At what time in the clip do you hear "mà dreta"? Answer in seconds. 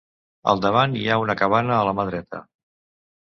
1.99-2.41